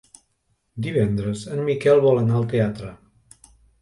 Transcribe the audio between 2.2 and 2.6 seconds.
anar al